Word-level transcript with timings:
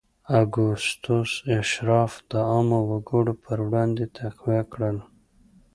اګوستوس 0.41 1.31
اشراف 1.59 2.11
د 2.31 2.33
عامو 2.49 2.79
وګړو 2.91 3.33
پر 3.43 3.57
وړاندې 3.67 4.05
تقویه 4.17 4.63
کړل 4.71 4.97